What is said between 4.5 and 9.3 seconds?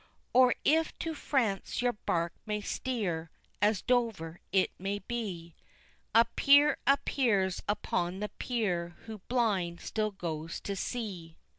it may be, A peer appears upon the pier, who,